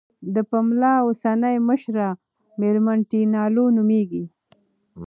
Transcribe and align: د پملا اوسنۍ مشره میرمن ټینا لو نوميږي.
د 0.33 0.35
پملا 0.51 0.93
اوسنۍ 1.05 1.55
مشره 1.67 2.07
میرمن 2.59 2.99
ټینا 3.09 3.43
لو 3.55 3.65
نوميږي. 3.77 4.23